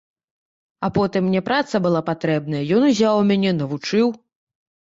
А 0.87 0.89
потым 0.95 1.27
мне 1.33 1.41
праца 1.49 1.81
была 1.87 2.01
патрэбная, 2.09 2.63
ён 2.79 2.89
узяў 2.93 3.23
мяне, 3.33 3.55
навучыў. 3.61 4.07